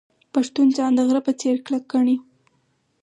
پښتون 0.33 0.67
ځان 0.77 0.91
د 0.95 0.99
غره 1.07 1.21
په 1.27 1.31
څیر 1.39 1.55
کلک 1.65 1.83
ګڼي. 1.93 2.17